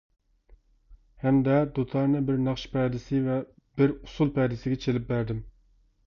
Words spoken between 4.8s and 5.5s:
چېلىپ بەردىم.